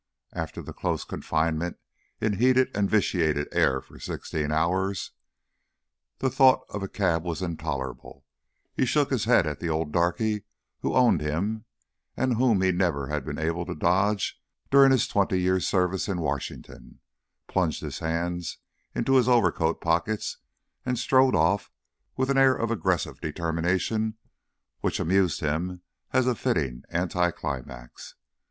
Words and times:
After 0.33 0.63
the 0.63 0.73
close 0.73 1.03
confinement 1.03 1.77
in 2.19 2.39
heated 2.39 2.75
and 2.75 2.89
vitiated 2.89 3.47
air 3.51 3.81
for 3.81 3.99
sixteen 3.99 4.51
hours, 4.51 5.11
the 6.17 6.31
thought 6.31 6.61
of 6.69 6.81
a 6.81 6.87
cab 6.87 7.23
was 7.23 7.43
intolerable: 7.43 8.25
he 8.73 8.83
shook 8.83 9.11
his 9.11 9.25
head 9.25 9.45
at 9.45 9.59
the 9.59 9.69
old 9.69 9.91
darky 9.91 10.45
who 10.79 10.95
owned 10.95 11.21
him 11.21 11.65
and 12.17 12.33
whom 12.37 12.63
he 12.63 12.71
never 12.71 13.09
had 13.09 13.23
been 13.23 13.37
able 13.37 13.63
to 13.67 13.75
dodge 13.75 14.41
during 14.71 14.89
his 14.91 15.07
twenty 15.07 15.39
years' 15.39 15.67
service 15.67 16.07
in 16.07 16.19
Washington, 16.19 16.99
plunged 17.45 17.81
his 17.81 17.99
hands 17.99 18.57
into 18.95 19.17
his 19.17 19.29
overcoat 19.29 19.81
pockets, 19.81 20.37
and 20.83 20.97
strode 20.97 21.35
off 21.35 21.69
with 22.17 22.31
an 22.31 22.39
air 22.39 22.55
of 22.55 22.71
aggressive 22.71 23.21
determination 23.21 24.15
which 24.79 24.99
amused 24.99 25.41
him 25.41 25.83
as 26.11 26.25
a 26.25 26.33
fitting 26.33 26.81
anti 26.89 27.29
climax. 27.29 28.15